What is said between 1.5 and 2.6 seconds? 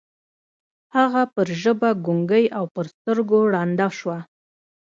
ژبه ګونګۍ